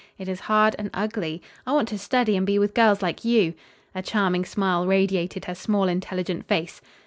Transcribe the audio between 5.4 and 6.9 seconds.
her small, intelligent face.